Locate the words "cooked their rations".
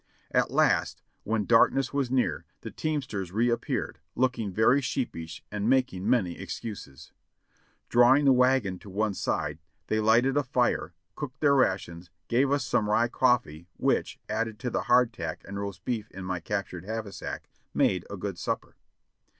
11.15-12.09